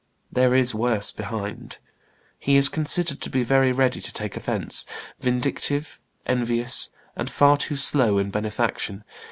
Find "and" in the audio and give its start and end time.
7.15-7.29